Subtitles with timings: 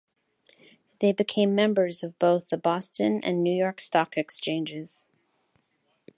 [0.99, 5.05] They became members of both the Boston and New York Stock Exchanges.